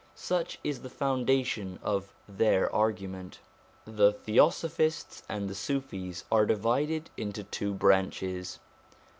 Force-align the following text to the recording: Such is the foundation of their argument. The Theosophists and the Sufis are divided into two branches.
Such 0.15 0.57
is 0.63 0.81
the 0.81 0.89
foundation 0.89 1.77
of 1.83 2.11
their 2.27 2.73
argument. 2.73 3.37
The 3.85 4.11
Theosophists 4.11 5.21
and 5.29 5.47
the 5.47 5.53
Sufis 5.53 6.23
are 6.31 6.47
divided 6.47 7.11
into 7.17 7.43
two 7.43 7.75
branches. 7.75 8.57